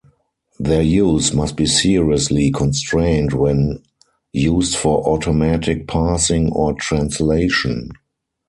Their 0.59 0.81
use 0.81 1.31
must 1.31 1.55
be 1.55 1.67
seriously 1.67 2.49
constrained 2.49 3.33
when 3.33 3.83
used 4.33 4.75
for 4.75 5.05
automatic 5.07 5.87
parsing 5.87 6.51
or 6.53 6.73
translation. 6.73 7.91